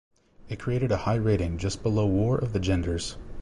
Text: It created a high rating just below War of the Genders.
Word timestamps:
It 0.49 0.57
created 0.57 0.91
a 0.91 0.97
high 0.97 1.13
rating 1.17 1.59
just 1.59 1.83
below 1.83 2.07
War 2.07 2.35
of 2.35 2.53
the 2.53 2.59
Genders. 2.59 3.17